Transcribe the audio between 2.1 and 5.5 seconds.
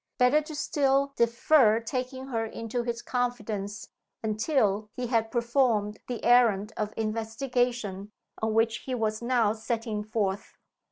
her into his confidence until he had